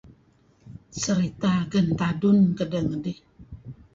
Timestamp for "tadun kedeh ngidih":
1.99-3.19